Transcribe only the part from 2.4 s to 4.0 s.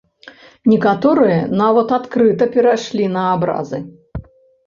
перайшлі на абразы.